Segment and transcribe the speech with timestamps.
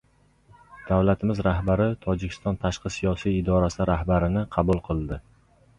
[0.87, 5.25] Davlatimiz rahbari Tojikiston tashqi siyosiy idroasi rahbarini qabul qildi